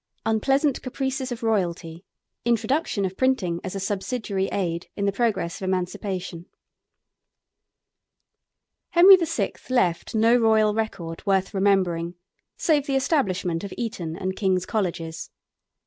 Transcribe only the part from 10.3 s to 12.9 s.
royal record worth remembering save